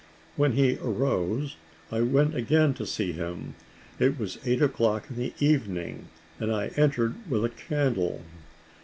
[0.35, 1.57] When he arose,
[1.91, 3.53] I went again to see him.
[3.99, 6.07] It was eight o'clock in the evening,
[6.39, 8.23] and I entered with a candle.